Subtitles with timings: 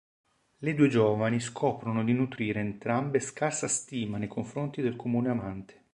[0.57, 5.83] Le due giovani scoprono di nutrire entrambe scarsa stima nei confronti del comune amante.